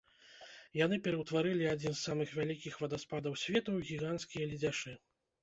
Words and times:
Яны 0.77 0.95
пераўтварылі 1.07 1.67
адзін 1.73 1.93
з 1.99 2.07
самых 2.07 2.33
вялікіх 2.39 2.81
вадаспадаў 2.85 3.37
свету 3.43 3.67
ў 3.77 3.93
гіганцкія 3.93 4.51
ледзяшы. 4.57 4.97